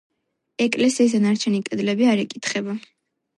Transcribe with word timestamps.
ეკლესიის 0.63 1.13
დანარჩენი 1.17 1.59
კედლები 1.67 2.09
არ 2.15 2.23
იკითხება. 2.25 2.77